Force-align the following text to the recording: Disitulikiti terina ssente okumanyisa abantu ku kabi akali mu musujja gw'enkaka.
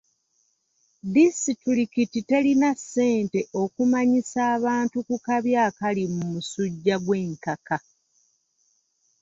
Disitulikiti 1.13 2.19
terina 2.29 2.69
ssente 2.79 3.39
okumanyisa 3.61 4.39
abantu 4.55 4.97
ku 5.07 5.15
kabi 5.27 5.51
akali 5.67 6.03
mu 6.13 6.23
musujja 6.31 6.95
gw'enkaka. 7.05 7.77